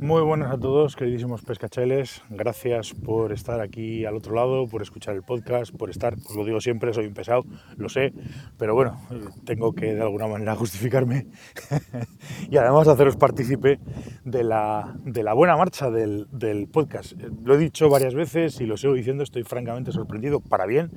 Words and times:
Muy 0.00 0.22
buenas 0.22 0.50
a 0.50 0.58
todos, 0.58 0.96
queridísimos 0.96 1.42
pescacheles. 1.42 2.22
Gracias 2.28 2.92
por 2.92 3.32
estar 3.32 3.60
aquí 3.60 4.04
al 4.04 4.16
otro 4.16 4.34
lado, 4.34 4.66
por 4.66 4.82
escuchar 4.82 5.14
el 5.14 5.22
podcast, 5.22 5.72
por 5.74 5.88
estar, 5.88 6.14
os 6.14 6.34
lo 6.34 6.44
digo 6.44 6.60
siempre, 6.60 6.92
soy 6.92 7.06
un 7.06 7.14
pesado, 7.14 7.44
lo 7.76 7.88
sé, 7.88 8.12
pero 8.58 8.74
bueno, 8.74 9.00
tengo 9.44 9.72
que 9.72 9.94
de 9.94 10.02
alguna 10.02 10.26
manera 10.26 10.56
justificarme 10.56 11.28
y 12.50 12.56
además 12.56 12.88
haceros 12.88 13.16
partícipe 13.16 13.78
de 14.24 14.42
la, 14.42 14.96
de 15.04 15.22
la 15.22 15.32
buena 15.32 15.56
marcha 15.56 15.90
del, 15.90 16.26
del, 16.32 16.66
podcast. 16.66 17.12
Lo 17.44 17.54
he 17.54 17.58
dicho 17.58 17.88
varias 17.88 18.14
veces 18.14 18.60
y 18.60 18.66
lo 18.66 18.76
sigo 18.76 18.94
diciendo, 18.94 19.22
estoy 19.22 19.44
francamente 19.44 19.92
sorprendido, 19.92 20.40
para 20.40 20.66
bien, 20.66 20.90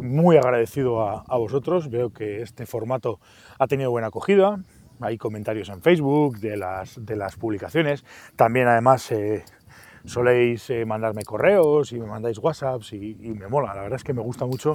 muy 0.00 0.36
agradecido 0.36 1.06
a, 1.06 1.24
a 1.28 1.38
vosotros. 1.38 1.90
Veo 1.90 2.10
que 2.10 2.42
este 2.42 2.66
formato 2.66 3.20
ha 3.58 3.68
tenido 3.68 3.90
buena 3.92 4.08
acogida, 4.08 4.62
hay 5.02 5.18
comentarios 5.18 5.68
en 5.68 5.82
Facebook 5.82 6.38
de 6.38 6.56
las, 6.56 7.04
de 7.04 7.16
las 7.16 7.36
publicaciones. 7.36 8.04
También 8.36 8.68
además 8.68 9.10
eh, 9.12 9.44
soléis 10.04 10.68
eh, 10.70 10.84
mandarme 10.84 11.24
correos 11.24 11.92
y 11.92 11.98
me 11.98 12.06
mandáis 12.06 12.38
WhatsApps 12.38 12.92
y, 12.92 13.14
me 13.38 13.48
mola. 13.48 13.74
La 13.74 13.82
verdad 13.82 13.96
es 13.96 14.04
que 14.04 14.12
me 14.12 14.22
gusta 14.22 14.46
mucho 14.46 14.72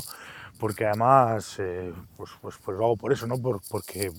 porque 0.60 0.86
además 0.86 1.58
eh, 1.60 1.94
pues, 2.16 2.32
pues, 2.42 2.56
pues, 2.64 2.78
lo 2.78 2.86
hago 2.86 2.98
por 2.98 3.14
eso, 3.14 3.28
¿no? 3.28 3.38
Por, 3.38 3.62
porque, 3.70 4.12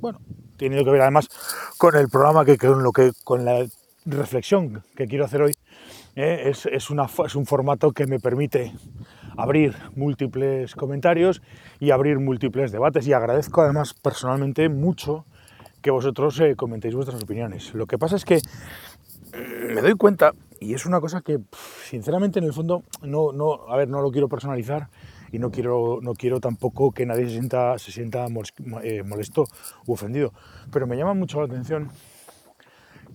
bueno, 0.00 0.20
tiene 0.56 0.84
que 0.84 0.90
ver 0.90 1.02
además 1.02 1.28
con 1.78 1.96
el 1.96 2.08
programa 2.08 2.44
que 2.44 2.56
con 2.56 2.82
lo 2.82 2.92
que 2.92 3.12
con 3.24 3.44
la 3.44 3.66
reflexión 4.04 4.82
que 4.96 5.06
quiero 5.06 5.24
hacer 5.24 5.42
hoy. 5.42 5.54
Es, 6.16 6.66
es, 6.66 6.90
una, 6.90 7.06
es 7.24 7.34
un 7.36 7.46
formato 7.46 7.92
que 7.92 8.06
me 8.06 8.18
permite 8.18 8.74
abrir 9.40 9.74
múltiples 9.96 10.74
comentarios 10.74 11.42
y 11.78 11.90
abrir 11.90 12.18
múltiples 12.18 12.72
debates. 12.72 13.06
Y 13.06 13.12
agradezco 13.12 13.62
además 13.62 13.94
personalmente 13.94 14.68
mucho 14.68 15.24
que 15.82 15.90
vosotros 15.90 16.38
eh, 16.40 16.56
comentéis 16.56 16.94
vuestras 16.94 17.22
opiniones. 17.22 17.74
Lo 17.74 17.86
que 17.86 17.98
pasa 17.98 18.16
es 18.16 18.24
que 18.24 18.36
mm, 18.36 19.74
me 19.74 19.80
doy 19.80 19.94
cuenta, 19.94 20.32
y 20.60 20.74
es 20.74 20.84
una 20.84 21.00
cosa 21.00 21.22
que 21.22 21.38
sinceramente 21.84 22.38
en 22.38 22.44
el 22.44 22.52
fondo 22.52 22.82
no, 23.02 23.32
no, 23.32 23.68
a 23.68 23.76
ver, 23.76 23.88
no 23.88 24.02
lo 24.02 24.10
quiero 24.10 24.28
personalizar 24.28 24.88
y 25.32 25.38
no 25.38 25.50
quiero, 25.50 26.00
no 26.02 26.14
quiero 26.14 26.40
tampoco 26.40 26.90
que 26.90 27.06
nadie 27.06 27.24
se 27.24 27.32
sienta, 27.32 27.78
se 27.78 27.92
sienta 27.92 28.26
eh, 28.82 29.02
molesto 29.02 29.46
u 29.86 29.92
ofendido, 29.92 30.32
pero 30.70 30.86
me 30.86 30.96
llama 30.96 31.14
mucho 31.14 31.38
la 31.38 31.46
atención 31.46 31.90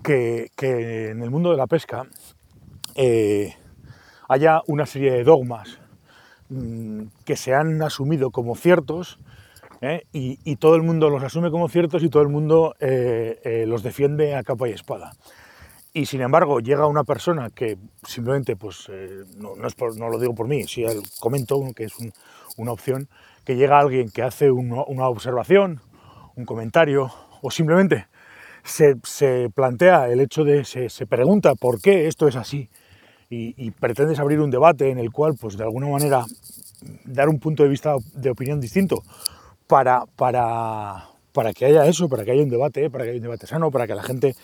que, 0.01 0.49
que 0.55 1.09
en 1.09 1.21
el 1.21 1.29
mundo 1.29 1.51
de 1.51 1.57
la 1.57 1.67
pesca 1.67 2.07
eh, 2.95 3.53
haya 4.27 4.61
una 4.67 4.85
serie 4.85 5.11
de 5.11 5.23
dogmas 5.23 5.79
que 7.25 7.35
se 7.35 7.53
han 7.53 7.81
asumido 7.81 8.29
como 8.31 8.55
ciertos 8.55 9.19
¿eh? 9.81 10.03
y, 10.11 10.55
todo 10.57 10.75
el 10.75 10.83
mundo 10.83 11.09
los 11.09 11.23
asume 11.23 11.51
como 11.51 11.69
ciertos 11.69 12.03
y 12.03 12.09
todo 12.09 12.23
el 12.23 12.29
mundo 12.29 12.75
eh, 12.79 13.39
eh, 13.43 13.65
los 13.67 13.83
defiende 13.83 14.35
a 14.35 14.43
capa 14.43 14.67
y 14.69 14.71
espada. 14.71 15.13
Y 15.93 16.07
sin 16.07 16.21
embargo 16.21 16.59
llega 16.59 16.87
una 16.87 17.03
persona 17.03 17.49
que 17.49 17.77
simplemente, 18.05 18.55
pues 18.57 18.89
no, 19.37 19.55
no, 19.55 20.09
lo 20.09 20.19
digo 20.19 20.35
por 20.35 20.47
mí, 20.47 20.63
si 20.65 20.83
comento 21.21 21.57
que 21.73 21.85
es 21.85 21.93
una 22.57 22.73
opción, 22.73 23.07
que 23.45 23.55
llega 23.55 23.79
alguien 23.79 24.09
que 24.09 24.21
hace 24.21 24.51
una 24.51 25.07
observación, 25.07 25.79
un 26.35 26.45
comentario 26.45 27.11
o 27.41 27.49
simplemente 27.49 28.07
se, 28.63 28.95
se, 29.03 29.49
plantea 29.55 30.09
el 30.09 30.19
hecho 30.19 30.43
de, 30.43 30.65
se, 30.65 30.89
se 30.89 31.05
pregunta 31.05 31.55
por 31.55 31.79
qué 31.79 32.07
esto 32.07 32.27
es 32.27 32.35
así 32.35 32.69
y, 33.57 33.71
pretendes 33.71 34.19
abrir 34.19 34.39
un 34.39 34.49
debate 34.49 34.89
en 34.89 34.99
el 34.99 35.11
cual, 35.11 35.35
pues 35.39 35.57
de 35.57 35.63
alguna 35.63 35.87
manera, 35.87 36.25
dar 37.05 37.29
un 37.29 37.39
punto 37.39 37.63
de 37.63 37.69
vista 37.69 37.95
de 38.13 38.29
opinión 38.29 38.59
distinto 38.59 39.03
para, 39.67 40.05
para, 40.15 41.09
para 41.31 41.53
que 41.53 41.65
haya 41.65 41.85
eso, 41.85 42.07
para 42.07 42.23
que 42.23 42.31
haya 42.31 42.43
un 42.43 42.49
debate, 42.49 42.89
para 42.89 43.03
que 43.03 43.11
haya 43.11 43.19
un 43.19 43.23
debate 43.23 43.47
sano, 43.47 43.71
para 43.71 43.87
que 43.87 43.95
la 43.95 44.03
gente 44.03 44.35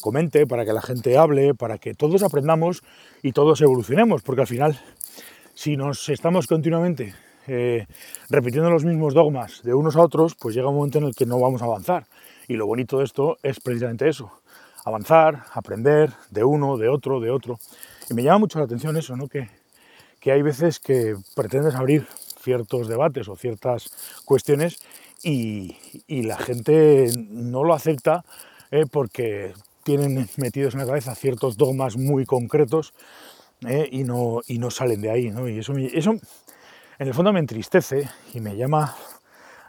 comente, 0.00 0.46
para 0.46 0.64
que 0.64 0.72
la 0.72 0.82
gente 0.82 1.16
hable, 1.16 1.54
para 1.54 1.78
que 1.78 1.94
todos 1.94 2.22
aprendamos 2.22 2.82
y 3.22 3.32
todos 3.32 3.60
evolucionemos, 3.60 4.22
porque 4.22 4.42
al 4.42 4.46
final, 4.46 4.80
si 5.54 5.76
nos 5.76 6.08
estamos 6.08 6.46
continuamente 6.46 7.14
eh, 7.46 7.86
repitiendo 8.28 8.70
los 8.70 8.84
mismos 8.84 9.14
dogmas 9.14 9.62
de 9.62 9.74
unos 9.74 9.96
a 9.96 10.02
otros, 10.02 10.34
pues 10.34 10.54
llega 10.54 10.68
un 10.68 10.76
momento 10.76 10.98
en 10.98 11.04
el 11.04 11.14
que 11.14 11.26
no 11.26 11.38
vamos 11.38 11.62
a 11.62 11.66
avanzar. 11.66 12.06
Y 12.48 12.54
lo 12.54 12.66
bonito 12.66 12.98
de 12.98 13.04
esto 13.04 13.38
es 13.42 13.60
precisamente 13.60 14.08
eso, 14.08 14.30
avanzar, 14.84 15.44
aprender 15.52 16.10
de 16.30 16.44
uno, 16.44 16.76
de 16.76 16.88
otro, 16.88 17.20
de 17.20 17.30
otro. 17.30 17.58
Y 18.10 18.14
me 18.14 18.24
llama 18.24 18.40
mucho 18.40 18.58
la 18.58 18.64
atención 18.64 18.96
eso, 18.96 19.16
¿no? 19.16 19.28
que, 19.28 19.48
que 20.18 20.32
hay 20.32 20.42
veces 20.42 20.80
que 20.80 21.14
pretendes 21.36 21.76
abrir 21.76 22.08
ciertos 22.42 22.88
debates 22.88 23.28
o 23.28 23.36
ciertas 23.36 23.90
cuestiones 24.24 24.80
y, 25.22 25.76
y 26.08 26.22
la 26.24 26.36
gente 26.36 27.08
no 27.16 27.62
lo 27.62 27.72
acepta 27.72 28.24
eh, 28.72 28.84
porque 28.90 29.54
tienen 29.84 30.28
metidos 30.38 30.74
en 30.74 30.80
la 30.80 30.86
cabeza 30.86 31.14
ciertos 31.14 31.56
dogmas 31.56 31.96
muy 31.96 32.26
concretos 32.26 32.94
eh, 33.68 33.88
y, 33.92 34.02
no, 34.02 34.40
y 34.48 34.58
no 34.58 34.72
salen 34.72 35.00
de 35.02 35.10
ahí. 35.10 35.30
¿no? 35.30 35.48
Y 35.48 35.60
eso, 35.60 35.72
eso 35.76 36.10
en 36.10 37.06
el 37.06 37.14
fondo 37.14 37.32
me 37.32 37.38
entristece 37.38 38.08
y 38.34 38.40
me 38.40 38.56
llama 38.56 38.96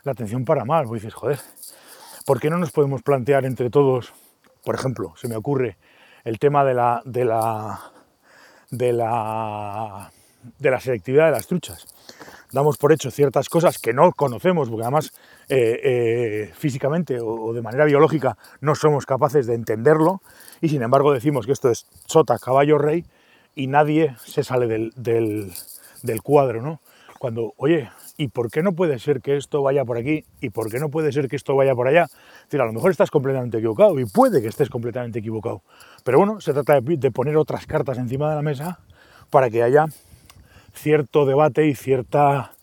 la 0.03 0.13
atención 0.13 0.45
para 0.45 0.65
mal. 0.65 0.85
Porque 0.85 1.01
dices, 1.01 1.13
joder, 1.13 1.39
¿por 2.25 2.39
qué 2.39 2.49
no 2.49 2.57
nos 2.57 2.71
podemos 2.71 3.03
plantear 3.03 3.45
entre 3.45 3.69
todos, 3.69 4.13
por 4.63 4.73
ejemplo, 4.73 5.13
se 5.15 5.27
me 5.27 5.35
ocurre 5.35 5.77
el 6.23 6.39
tema 6.39 6.63
de 6.65 6.73
la, 6.73 7.01
de 7.05 7.25
la 7.25 7.90
de 8.71 8.93
la, 8.93 10.11
de 10.57 10.71
la 10.71 10.79
selectividad 10.79 11.25
de 11.25 11.31
las 11.31 11.47
truchas. 11.47 11.85
Damos 12.51 12.77
por 12.77 12.91
hecho 12.91 13.11
ciertas 13.11 13.47
cosas 13.47 13.77
que 13.77 13.93
no 13.93 14.11
conocemos, 14.11 14.69
porque 14.69 14.83
además 14.83 15.13
eh, 15.47 15.79
eh, 15.83 16.51
físicamente 16.53 17.19
o, 17.21 17.53
de 17.53 17.61
manera 17.61 17.85
biológica 17.85 18.37
no 18.59 18.75
somos 18.75 19.05
capaces 19.05 19.47
de 19.47 19.53
entenderlo, 19.53 20.21
y 20.59 20.69
sin 20.69 20.81
embargo 20.81 21.13
decimos 21.13 21.45
que 21.45 21.53
esto 21.53 21.69
es 21.69 21.85
sota, 22.07 22.37
caballo, 22.39 22.77
rey, 22.77 23.05
y 23.55 23.67
nadie 23.67 24.15
se 24.25 24.43
sale 24.43 24.67
del, 24.67 24.91
del, 24.95 25.51
del 26.03 26.21
cuadro, 26.21 26.61
¿no? 26.61 26.81
Cuando, 27.21 27.53
oye, 27.57 27.87
¿y 28.17 28.29
por 28.29 28.49
qué 28.49 28.63
no 28.63 28.71
puede 28.71 28.97
ser 28.97 29.21
que 29.21 29.37
esto 29.37 29.61
vaya 29.61 29.85
por 29.85 29.95
aquí? 29.95 30.25
¿Y 30.41 30.49
por 30.49 30.71
qué 30.71 30.79
no 30.79 30.89
puede 30.89 31.11
ser 31.11 31.27
que 31.27 31.35
esto 31.35 31.55
vaya 31.55 31.75
por 31.75 31.87
allá? 31.87 32.07
Es 32.49 32.59
a 32.59 32.65
lo 32.65 32.73
mejor 32.73 32.89
estás 32.89 33.11
completamente 33.11 33.59
equivocado 33.59 33.99
y 33.99 34.05
puede 34.05 34.41
que 34.41 34.47
estés 34.47 34.71
completamente 34.71 35.19
equivocado. 35.19 35.61
Pero 36.03 36.17
bueno, 36.17 36.41
se 36.41 36.51
trata 36.51 36.81
de, 36.81 37.11
poner 37.11 37.37
otras 37.37 37.67
cartas 37.67 37.99
encima 37.99 38.27
de 38.31 38.37
la 38.37 38.41
mesa 38.41 38.79
para 39.29 39.51
que 39.51 39.61
haya 39.61 39.85
cierto 40.73 41.27
debate 41.27 41.67
y 41.67 41.75
cierta 41.75 42.53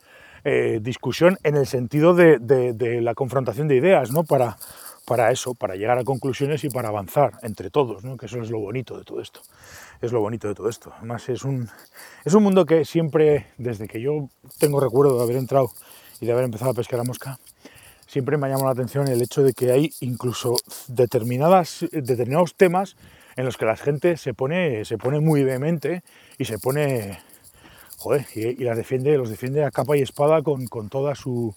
eh, 0.42 0.80
discusión 0.82 1.38
en 1.44 1.56
el 1.56 1.68
sentido 1.68 2.14
de, 2.14 3.00
la 3.00 3.14
confrontación 3.14 3.68
de 3.68 3.76
ideas, 3.76 4.10
¿no? 4.10 4.24
Para, 4.24 4.56
para 5.08 5.32
eso, 5.32 5.54
para 5.54 5.74
llegar 5.74 5.98
a 5.98 6.04
conclusiones 6.04 6.64
y 6.64 6.68
para 6.68 6.88
avanzar 6.88 7.32
entre 7.42 7.70
todos, 7.70 8.04
¿no? 8.04 8.18
que 8.18 8.26
eso 8.26 8.42
es 8.42 8.50
lo 8.50 8.58
bonito 8.58 8.98
de 8.98 9.04
todo 9.04 9.22
esto. 9.22 9.40
Es 10.02 10.12
lo 10.12 10.20
bonito 10.20 10.48
de 10.48 10.54
todo 10.54 10.68
esto. 10.68 10.92
Además, 10.98 11.26
es 11.30 11.44
un, 11.44 11.66
es 12.26 12.34
un 12.34 12.42
mundo 12.42 12.66
que 12.66 12.84
siempre, 12.84 13.46
desde 13.56 13.88
que 13.88 14.02
yo 14.02 14.28
tengo 14.58 14.80
recuerdo 14.80 15.16
de 15.16 15.24
haber 15.24 15.36
entrado 15.36 15.70
y 16.20 16.26
de 16.26 16.32
haber 16.32 16.44
empezado 16.44 16.72
a 16.72 16.74
pescar 16.74 17.00
a 17.00 17.04
mosca, 17.04 17.38
siempre 18.06 18.36
me 18.36 18.46
ha 18.46 18.50
llamado 18.50 18.66
la 18.66 18.72
atención 18.72 19.08
el 19.08 19.22
hecho 19.22 19.42
de 19.42 19.54
que 19.54 19.72
hay 19.72 19.90
incluso 20.00 20.56
determinadas, 20.88 21.86
determinados 21.90 22.54
temas 22.54 22.96
en 23.36 23.46
los 23.46 23.56
que 23.56 23.64
la 23.64 23.76
gente 23.76 24.18
se 24.18 24.34
pone, 24.34 24.84
se 24.84 24.98
pone 24.98 25.20
muy 25.20 25.42
vehemente 25.42 26.02
y 26.36 26.44
se 26.44 26.58
pone, 26.58 27.18
joder, 27.96 28.26
y, 28.34 28.62
las 28.62 28.76
defiende, 28.76 29.16
los 29.16 29.30
defiende 29.30 29.64
a 29.64 29.70
capa 29.70 29.96
y 29.96 30.02
espada 30.02 30.42
con, 30.42 30.66
con 30.66 30.90
toda 30.90 31.14
su, 31.14 31.54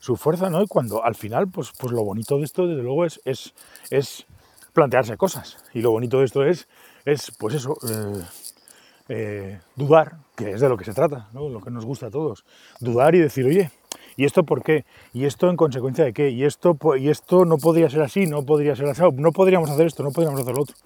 su, 0.00 0.16
fuerza, 0.16 0.50
¿no? 0.50 0.62
Y 0.62 0.66
cuando 0.66 1.04
al 1.04 1.14
final, 1.14 1.48
pues, 1.48 1.72
pues 1.78 1.92
lo 1.92 2.04
bonito 2.04 2.38
de 2.38 2.44
esto, 2.44 2.66
desde 2.66 2.82
luego, 2.82 3.04
es, 3.04 3.20
es, 3.24 3.54
es 3.90 4.26
plantearse 4.72 5.16
cosas. 5.16 5.58
Y 5.72 5.80
lo 5.80 5.90
bonito 5.90 6.18
de 6.18 6.24
esto 6.24 6.44
es, 6.44 6.68
es 7.04 7.30
pues 7.38 7.54
eso, 7.54 7.76
eh, 7.88 8.22
eh, 9.08 9.60
dudar, 9.76 10.16
que 10.36 10.52
es 10.52 10.60
de 10.60 10.68
lo 10.68 10.76
que 10.76 10.84
se 10.84 10.92
trata, 10.92 11.28
¿no? 11.32 11.48
lo 11.48 11.60
que 11.60 11.70
nos 11.70 11.84
gusta 11.84 12.06
a 12.06 12.10
todos. 12.10 12.44
Dudar 12.80 13.14
y 13.14 13.20
decir, 13.20 13.46
oye, 13.46 13.70
¿y 14.16 14.24
esto 14.24 14.44
por 14.44 14.62
qué? 14.62 14.84
¿Y 15.12 15.26
esto 15.26 15.50
en 15.50 15.56
consecuencia 15.56 16.04
de 16.04 16.12
qué? 16.12 16.30
¿Y 16.30 16.44
esto, 16.44 16.76
y 16.98 17.08
esto 17.08 17.44
no 17.44 17.58
podría 17.58 17.90
ser 17.90 18.02
así? 18.02 18.26
¿No 18.26 18.44
podría 18.44 18.74
ser 18.76 18.88
así? 18.88 19.02
¿No 19.14 19.32
podríamos 19.32 19.70
hacer 19.70 19.86
esto? 19.86 20.02
¿No 20.02 20.10
podríamos 20.10 20.40
hacer 20.40 20.54
lo 20.54 20.62
otro? 20.62 20.76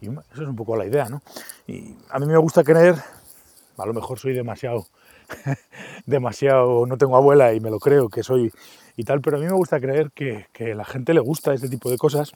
Y 0.00 0.06
eso 0.08 0.42
es 0.42 0.48
un 0.48 0.56
poco 0.56 0.76
la 0.76 0.86
idea, 0.86 1.08
¿no? 1.08 1.20
Y 1.66 1.94
a 2.08 2.18
mí 2.18 2.26
me 2.26 2.38
gusta 2.38 2.64
creer, 2.64 2.94
a 3.76 3.86
lo 3.86 3.92
mejor 3.92 4.18
soy 4.18 4.32
demasiado, 4.32 4.86
demasiado, 6.06 6.86
no 6.86 6.96
tengo 6.98 7.16
abuela 7.16 7.52
y 7.54 7.60
me 7.60 7.70
lo 7.70 7.78
creo 7.78 8.08
que 8.08 8.22
soy 8.22 8.52
y 8.96 9.04
tal, 9.04 9.20
pero 9.20 9.36
a 9.36 9.40
mí 9.40 9.46
me 9.46 9.52
gusta 9.52 9.80
creer 9.80 10.10
que, 10.12 10.46
que 10.52 10.72
a 10.72 10.74
la 10.74 10.84
gente 10.84 11.14
le 11.14 11.20
gusta 11.20 11.54
este 11.54 11.68
tipo 11.68 11.90
de 11.90 11.96
cosas 11.96 12.32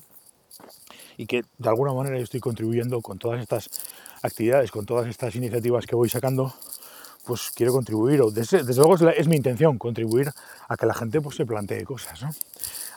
y 1.16 1.26
que 1.26 1.42
de 1.58 1.68
alguna 1.68 1.92
manera 1.92 2.16
yo 2.16 2.24
estoy 2.24 2.40
contribuyendo 2.40 3.00
con 3.00 3.18
todas 3.18 3.40
estas 3.40 3.68
actividades, 4.22 4.70
con 4.70 4.86
todas 4.86 5.06
estas 5.06 5.34
iniciativas 5.36 5.86
que 5.86 5.94
voy 5.94 6.08
sacando, 6.08 6.54
pues 7.26 7.50
quiero 7.54 7.72
contribuir, 7.72 8.22
o 8.22 8.30
desde, 8.30 8.62
luego 8.74 8.94
es, 9.10 9.28
mi 9.28 9.36
intención, 9.36 9.78
contribuir 9.78 10.30
a 10.68 10.76
que 10.76 10.86
la 10.86 10.94
gente 10.94 11.20
pues, 11.20 11.36
se 11.36 11.46
plantee 11.46 11.84
cosas, 11.84 12.22
¿no? 12.22 12.30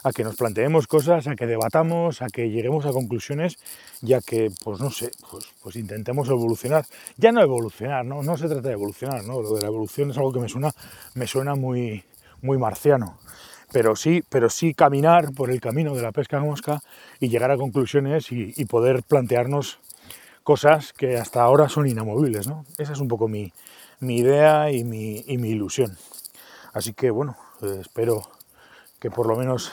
A 0.02 0.12
que 0.12 0.24
nos 0.24 0.36
planteemos 0.36 0.86
cosas, 0.86 1.26
a 1.26 1.34
que 1.34 1.46
debatamos, 1.46 2.22
a 2.22 2.26
que 2.26 2.50
lleguemos 2.50 2.86
a 2.86 2.92
conclusiones 2.92 3.58
ya 4.00 4.20
que, 4.20 4.50
pues 4.62 4.80
no 4.80 4.90
sé, 4.90 5.10
pues, 5.30 5.46
pues 5.62 5.76
intentemos 5.76 6.28
evolucionar. 6.28 6.84
Ya 7.16 7.32
no 7.32 7.42
evolucionar, 7.42 8.04
¿no? 8.04 8.22
no 8.22 8.36
se 8.36 8.48
trata 8.48 8.68
de 8.68 8.74
evolucionar, 8.74 9.24
¿no? 9.24 9.42
lo 9.42 9.54
de 9.54 9.62
la 9.62 9.68
evolución 9.68 10.10
es 10.10 10.18
algo 10.18 10.32
que 10.32 10.40
me 10.40 10.48
suena, 10.48 10.70
me 11.14 11.26
suena 11.26 11.54
muy, 11.54 12.04
muy 12.42 12.58
marciano. 12.58 13.18
pero 13.72 13.96
sí, 13.96 14.22
pero 14.28 14.48
sí 14.48 14.72
caminar 14.74 15.32
por 15.34 15.50
el 15.50 15.60
camino 15.60 15.94
de 15.94 16.02
la 16.02 16.12
pesca 16.12 16.40
mosca 16.40 16.80
y 17.20 17.28
llegar 17.28 17.50
a 17.50 17.56
conclusiones 17.56 18.32
y, 18.32 18.64
poder 18.64 19.02
plantearnos 19.02 19.78
cosas 20.42 20.92
que 20.92 21.18
hasta 21.18 21.42
ahora 21.42 21.68
son 21.68 21.86
inamovibles. 21.86 22.46
¿no? 22.46 22.64
Esa 22.78 22.92
es 22.92 23.00
un 23.00 23.08
poco 23.08 23.28
mi, 23.28 23.52
idea 24.00 24.70
y 24.70 24.84
mi, 24.84 25.22
y 25.26 25.36
mi, 25.38 25.50
ilusión. 25.50 25.96
Así 26.72 26.94
que 26.94 27.10
bueno, 27.10 27.36
eh, 27.62 27.78
espero 27.80 28.22
que 28.98 29.10
por 29.10 29.26
lo 29.26 29.36
menos 29.36 29.72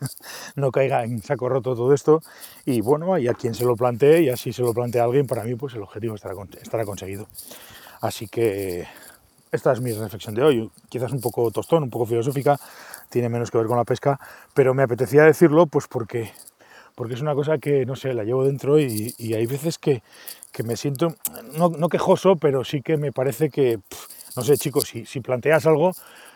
no 0.56 0.70
caiga 0.70 1.04
en 1.04 1.22
saco 1.22 1.48
roto 1.48 1.74
todo 1.74 1.92
esto 1.92 2.20
y 2.64 2.80
bueno, 2.80 3.18
y 3.18 3.28
a 3.28 3.34
quien 3.34 3.54
se 3.54 3.64
lo 3.64 3.76
plantee 3.76 4.22
y 4.22 4.28
así 4.28 4.52
se 4.52 4.62
lo 4.62 4.72
plantea 4.72 5.04
alguien, 5.04 5.26
para 5.26 5.44
mí 5.44 5.54
pues 5.54 5.74
el 5.74 5.82
objetivo 5.82 6.14
estará, 6.14 6.34
estará 6.60 6.84
conseguido. 6.84 7.26
Así 8.00 8.26
que 8.26 8.86
esta 9.52 9.72
es 9.72 9.80
mi 9.80 9.92
reflexión 9.92 10.34
de 10.34 10.42
hoy, 10.42 10.70
quizás 10.88 11.12
un 11.12 11.20
poco 11.20 11.50
tostón, 11.50 11.82
un 11.82 11.90
poco 11.90 12.06
filosófica, 12.06 12.58
tiene 13.10 13.28
menos 13.28 13.50
que 13.50 13.58
ver 13.58 13.66
con 13.66 13.76
la 13.76 13.84
pesca, 13.84 14.18
pero 14.54 14.72
me 14.72 14.82
apetecía 14.82 15.24
decirlo 15.24 15.66
pues 15.66 15.86
porque, 15.86 16.32
porque 16.94 17.14
es 17.14 17.20
una 17.20 17.34
cosa 17.34 17.58
que, 17.58 17.84
no 17.84 17.94
sé, 17.94 18.14
la 18.14 18.24
llevo 18.24 18.44
dentro 18.44 18.80
y, 18.80 19.14
hay 19.18 19.46
veces 19.46 19.78
que, 19.78 20.02
me 20.64 20.76
siento, 20.76 21.14
no, 21.54 21.88
quejoso, 21.88 22.36
pero 22.36 22.64
sí 22.64 22.80
que 22.80 22.96
me 22.96 23.12
parece 23.12 23.50
que, 23.50 23.78
no 24.36 24.42
sé 24.42 24.56
chicos, 24.56 24.84
si, 24.88 25.04
si 25.06 25.20
planteas 25.20 25.66
algo 25.66 25.92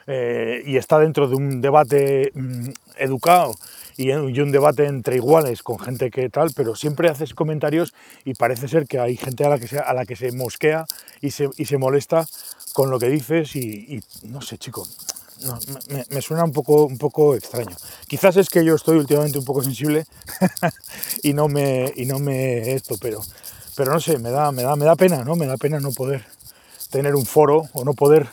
eh, 0.06 0.62
y 0.64 0.76
está 0.76 0.98
dentro 0.98 1.26
de 1.28 1.34
un 1.34 1.60
debate 1.60 2.30
mm, 2.34 2.68
educado 2.98 3.54
y, 3.96 4.12
un 4.12 4.52
debate 4.52 4.86
entre 4.86 5.16
iguales 5.16 5.62
con 5.62 5.78
gente 5.78 6.10
que 6.10 6.28
tal, 6.28 6.52
pero 6.54 6.76
siempre 6.76 7.08
haces 7.08 7.34
comentarios 7.34 7.92
y 8.24 8.34
parece 8.34 8.68
ser 8.68 8.86
que 8.86 9.00
hay 9.00 9.16
gente 9.16 9.44
a 9.44 9.48
la 9.48 10.06
que 10.06 10.16
se, 10.16 10.32
mosquea 10.32 10.86
y 11.20 11.30
se, 11.30 11.48
y 11.56 11.76
molesta 11.76 12.26
con 12.72 12.90
lo 12.90 12.98
que 12.98 13.08
dices 13.08 13.56
y, 13.56 14.00
no 14.24 14.42
sé, 14.42 14.58
chico, 14.58 14.86
me, 16.10 16.22
suena 16.22 16.44
un 16.44 16.52
poco, 16.52 16.84
un 16.84 16.98
poco 16.98 17.34
extraño. 17.34 17.74
Quizás 18.06 18.36
es 18.36 18.48
que 18.48 18.64
yo 18.64 18.74
estoy 18.74 18.98
últimamente 18.98 19.38
un 19.38 19.44
poco 19.44 19.62
sensible 19.62 20.04
y 21.22 21.32
no 21.32 21.48
me, 21.48 21.92
y 21.96 22.04
no 22.04 22.18
me 22.18 22.74
esto, 22.74 22.96
pero, 23.00 23.22
pero 23.74 23.92
no 23.92 24.00
sé, 24.00 24.18
me 24.18 24.30
me 24.30 24.62
da, 24.62 24.76
me 24.76 24.84
da 24.84 24.94
pena, 24.94 25.24
¿no? 25.24 25.36
Me 25.36 25.46
da 25.46 25.56
pena 25.56 25.80
no 25.80 25.90
poder 25.92 26.35
tener 26.90 27.14
un 27.14 27.26
foro 27.26 27.64
o 27.72 27.84
no 27.84 27.94
poder 27.94 28.28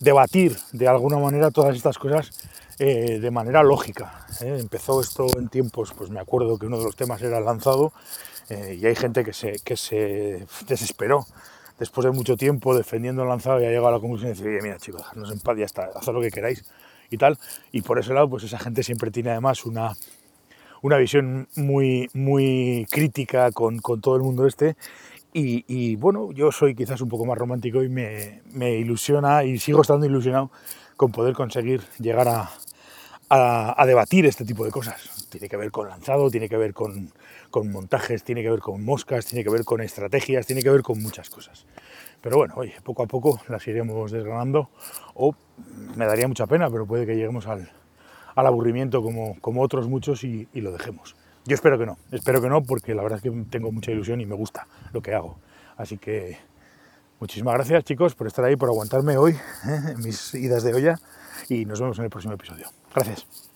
debatir 0.00 0.56
de 0.72 0.88
alguna 0.88 1.18
manera 1.18 1.50
todas 1.50 1.76
estas 1.76 1.98
cosas 1.98 2.30
eh, 2.78 3.18
de 3.20 3.30
manera 3.30 3.62
lógica. 3.62 4.26
¿eh? 4.40 4.56
Empezó 4.60 5.00
esto 5.00 5.26
en 5.38 5.48
tiempos, 5.48 5.92
pues 5.96 6.10
me 6.10 6.20
acuerdo 6.20 6.58
que 6.58 6.66
uno 6.66 6.78
de 6.78 6.84
los 6.84 6.96
temas 6.96 7.20
era 7.22 7.38
el 7.38 7.44
lanzado 7.44 7.92
eh, 8.48 8.78
y 8.80 8.86
hay 8.86 8.94
gente 8.94 9.24
que 9.24 9.32
se, 9.32 9.58
que 9.64 9.76
se 9.76 10.46
desesperó 10.66 11.26
después 11.78 12.04
de 12.04 12.10
mucho 12.12 12.36
tiempo 12.36 12.76
defendiendo 12.76 13.22
el 13.22 13.28
lanzado 13.28 13.60
y 13.60 13.64
ha 13.64 13.68
llegado 13.68 13.88
a 13.88 13.92
la 13.92 14.00
conclusión 14.00 14.32
de 14.32 14.34
decir, 14.34 14.48
oye, 14.48 14.62
mira 14.62 14.78
chicos, 14.78 15.02
no 15.14 15.30
en 15.30 15.40
paz, 15.40 15.56
ya 15.58 15.64
está, 15.64 15.90
haz 15.94 16.06
lo 16.06 16.20
que 16.20 16.30
queráis 16.30 16.64
y 17.10 17.18
tal. 17.18 17.38
Y 17.72 17.82
por 17.82 17.98
ese 17.98 18.14
lado, 18.14 18.28
pues 18.28 18.44
esa 18.44 18.58
gente 18.58 18.82
siempre 18.82 19.10
tiene 19.10 19.30
además 19.30 19.64
una, 19.64 19.96
una 20.82 20.96
visión 20.98 21.48
muy, 21.56 22.08
muy 22.14 22.86
crítica 22.90 23.50
con, 23.52 23.78
con 23.78 24.00
todo 24.00 24.16
el 24.16 24.22
mundo 24.22 24.46
este. 24.46 24.76
Y, 25.32 25.96
bueno, 25.96 26.32
yo 26.32 26.50
soy 26.50 26.74
quizás 26.74 27.00
un 27.00 27.08
poco 27.08 27.24
más 27.24 27.38
romántico 27.38 27.82
y 27.82 27.88
me, 27.88 28.74
ilusiona 28.76 29.44
y 29.44 29.58
sigo 29.58 29.82
estando 29.82 30.06
ilusionado 30.06 30.50
con 30.96 31.12
poder 31.12 31.34
conseguir 31.34 31.82
llegar 31.98 32.26
a, 32.28 32.50
a, 33.28 33.86
debatir 33.86 34.26
este 34.26 34.44
tipo 34.44 34.64
de 34.64 34.70
cosas. 34.70 35.28
Tiene 35.30 35.48
que 35.48 35.56
ver 35.56 35.70
con 35.70 35.88
lanzado, 35.88 36.30
tiene 36.30 36.48
que 36.48 36.56
ver 36.56 36.74
con, 36.74 37.12
con, 37.50 37.70
montajes, 37.70 38.24
tiene 38.24 38.42
que 38.42 38.50
ver 38.50 38.60
con 38.60 38.84
moscas, 38.84 39.26
tiene 39.26 39.44
que 39.44 39.50
ver 39.50 39.64
con 39.64 39.80
estrategias, 39.80 40.46
tiene 40.46 40.62
que 40.62 40.70
ver 40.70 40.82
con 40.82 41.00
muchas 41.00 41.30
cosas. 41.30 41.66
Pero 42.20 42.36
bueno, 42.36 42.56
poco 42.82 43.02
a 43.02 43.06
poco 43.06 43.40
las 43.48 43.66
iremos 43.68 44.10
desgranando 44.10 44.70
o 45.14 45.34
me 45.96 46.06
daría 46.06 46.26
mucha 46.26 46.46
pena, 46.46 46.68
pero 46.70 46.86
puede 46.86 47.06
que 47.06 47.14
lleguemos 47.14 47.46
al, 47.46 47.70
al 48.34 48.46
aburrimiento 48.46 49.02
como, 49.02 49.38
como, 49.40 49.62
otros 49.62 49.88
muchos 49.88 50.24
y, 50.24 50.48
lo 50.54 50.72
dejemos. 50.72 51.16
Yo 51.48 51.54
espero 51.54 51.78
que 51.78 51.86
no, 51.86 51.96
espero 52.12 52.42
que 52.42 52.48
no 52.50 52.62
porque 52.62 52.94
la 52.94 53.02
verdad 53.02 53.16
es 53.16 53.22
que 53.22 53.30
tengo 53.48 53.72
mucha 53.72 53.90
ilusión 53.90 54.20
y 54.20 54.26
me 54.26 54.34
gusta 54.34 54.66
lo 54.92 55.00
que 55.00 55.14
hago. 55.14 55.38
Así 55.78 55.96
que 55.96 56.36
muchísimas 57.20 57.54
gracias 57.54 57.84
chicos 57.84 58.14
por 58.14 58.26
estar 58.26 58.44
ahí, 58.44 58.54
por 58.54 58.68
aguantarme 58.68 59.16
hoy, 59.16 59.34
en 59.64 59.98
mis 60.02 60.34
idas 60.34 60.62
de 60.62 60.74
olla 60.74 60.96
y 61.48 61.64
nos 61.64 61.80
vemos 61.80 61.98
en 62.00 62.04
el 62.04 62.10
próximo 62.10 62.34
episodio. 62.34 62.68
Gracias. 62.94 63.47